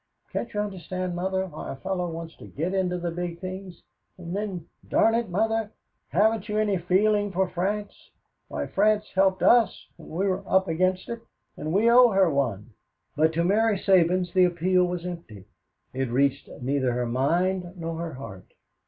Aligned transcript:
Can't 0.33 0.51
you 0.55 0.59
understand, 0.59 1.15
Mother, 1.15 1.45
why 1.45 1.71
a 1.71 1.75
fellow 1.75 2.09
wants 2.09 2.35
to 2.37 2.47
get 2.47 2.73
into 2.73 2.97
the 2.97 3.11
big 3.11 3.39
things? 3.39 3.83
And 4.17 4.35
then, 4.35 4.65
darn 4.89 5.13
it, 5.13 5.29
Mother, 5.29 5.69
haven't 6.09 6.49
you 6.49 6.57
any 6.57 6.79
feeling 6.79 7.31
for 7.31 7.47
France? 7.47 8.09
Why, 8.47 8.65
France 8.65 9.11
helped 9.13 9.43
us 9.43 9.85
when 9.97 10.09
we 10.09 10.27
were 10.27 10.41
up 10.49 10.67
against 10.67 11.07
it, 11.07 11.21
and 11.55 11.71
we 11.71 11.87
owe 11.87 12.09
her 12.09 12.33
one." 12.33 12.71
But 13.15 13.31
to 13.33 13.43
Mary 13.43 13.77
Sabins 13.77 14.33
the 14.33 14.45
appeal 14.45 14.85
was 14.85 15.05
empty. 15.05 15.45
It 15.93 16.09
reached 16.09 16.49
neither 16.63 16.93
her 16.93 17.05
mind 17.05 17.77
nor 17.77 17.99
her 17.99 18.13
heart. 18.15 18.53